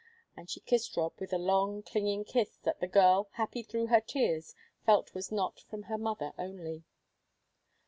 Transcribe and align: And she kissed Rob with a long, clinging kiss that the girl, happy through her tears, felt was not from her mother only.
And 0.35 0.49
she 0.49 0.61
kissed 0.61 0.97
Rob 0.97 1.13
with 1.19 1.31
a 1.31 1.37
long, 1.37 1.83
clinging 1.83 2.25
kiss 2.25 2.57
that 2.63 2.79
the 2.79 2.87
girl, 2.87 3.29
happy 3.33 3.61
through 3.61 3.85
her 3.85 4.01
tears, 4.01 4.55
felt 4.83 5.13
was 5.13 5.31
not 5.31 5.59
from 5.69 5.83
her 5.83 5.97
mother 5.99 6.33
only. 6.39 6.85